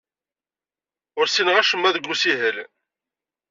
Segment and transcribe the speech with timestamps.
[1.19, 2.57] Ur ssineɣ acemma deg ussihel.